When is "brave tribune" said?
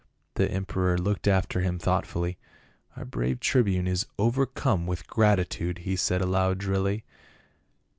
3.05-3.85